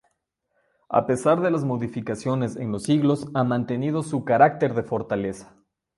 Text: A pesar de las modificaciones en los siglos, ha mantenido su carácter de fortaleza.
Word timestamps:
A 0.89 1.05
pesar 1.05 1.41
de 1.41 1.51
las 1.51 1.63
modificaciones 1.63 2.55
en 2.55 2.71
los 2.71 2.81
siglos, 2.81 3.27
ha 3.35 3.43
mantenido 3.43 4.01
su 4.01 4.25
carácter 4.25 4.73
de 4.73 4.81
fortaleza. 4.81 5.55